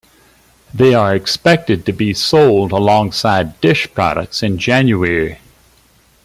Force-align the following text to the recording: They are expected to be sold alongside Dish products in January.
They 0.73 0.95
are 0.95 1.15
expected 1.15 1.85
to 1.85 1.93
be 1.93 2.15
sold 2.15 2.71
alongside 2.71 3.61
Dish 3.61 3.87
products 3.93 4.41
in 4.41 4.57
January. 4.57 5.37